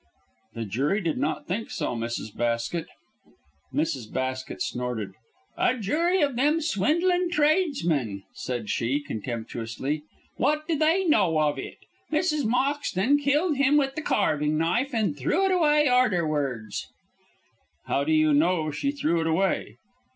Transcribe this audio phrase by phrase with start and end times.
[0.55, 2.35] "The jury did not think so, Mrs.
[2.35, 2.87] Basket!"
[3.71, 4.11] Mrs.
[4.11, 5.13] Basket snorted.
[5.55, 10.01] "A jury of them swindling tradesmen," said she, contemptuously.
[10.37, 11.77] "What do they know of it?
[12.11, 12.45] Mrs.
[12.45, 16.87] Moxton killed him with the carving knife, and threw it away arterwards.
[17.85, 19.77] "How do you know she threw it away?"